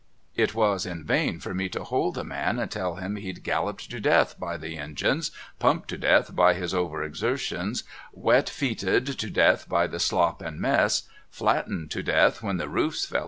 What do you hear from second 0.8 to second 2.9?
in vain for me to hold the man and